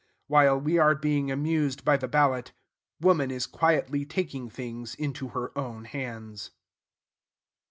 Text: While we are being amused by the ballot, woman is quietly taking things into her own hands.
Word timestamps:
While 0.25 0.59
we 0.59 0.79
are 0.79 0.95
being 0.95 1.29
amused 1.29 1.85
by 1.85 1.95
the 1.95 2.07
ballot, 2.07 2.53
woman 2.99 3.29
is 3.29 3.45
quietly 3.45 4.03
taking 4.03 4.49
things 4.49 4.95
into 4.95 5.27
her 5.27 5.55
own 5.55 5.85
hands. 5.85 6.49